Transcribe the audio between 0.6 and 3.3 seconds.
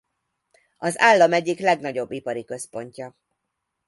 Az állam egyik legnagyobb ipari központja.